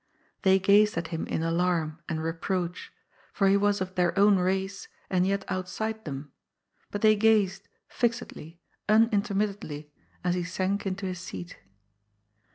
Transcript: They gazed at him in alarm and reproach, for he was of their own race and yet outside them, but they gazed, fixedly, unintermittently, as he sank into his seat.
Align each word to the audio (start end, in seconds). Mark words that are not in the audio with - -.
They 0.41 0.57
gazed 0.57 0.97
at 0.97 1.09
him 1.09 1.27
in 1.27 1.43
alarm 1.43 2.01
and 2.09 2.23
reproach, 2.23 2.91
for 3.33 3.47
he 3.47 3.55
was 3.55 3.81
of 3.81 3.93
their 3.93 4.17
own 4.17 4.37
race 4.39 4.87
and 5.11 5.27
yet 5.27 5.45
outside 5.47 6.05
them, 6.05 6.31
but 6.89 7.03
they 7.03 7.15
gazed, 7.15 7.67
fixedly, 7.87 8.59
unintermittently, 8.89 9.91
as 10.23 10.33
he 10.33 10.43
sank 10.43 10.87
into 10.87 11.05
his 11.05 11.19
seat. 11.19 11.59